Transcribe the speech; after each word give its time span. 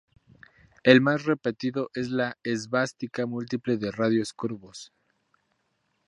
El 0.83 0.99
más 0.99 1.25
repetido 1.25 1.91
es 1.93 2.09
la 2.09 2.35
esvástica 2.43 3.27
múltiple 3.27 3.77
de 3.77 3.91
radios 3.91 4.33
curvos. 4.33 4.91